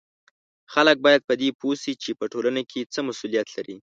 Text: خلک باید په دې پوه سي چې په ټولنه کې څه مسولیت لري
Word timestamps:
خلک 0.73 0.97
باید 1.05 1.21
په 1.29 1.33
دې 1.41 1.49
پوه 1.59 1.75
سي 1.83 1.93
چې 2.03 2.11
په 2.19 2.25
ټولنه 2.33 2.61
کې 2.71 2.89
څه 2.93 2.99
مسولیت 3.07 3.47
لري 3.57 3.77